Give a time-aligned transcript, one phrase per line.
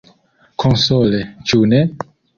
[0.63, 1.19] Konsole,
[1.51, 1.83] ĉu ne?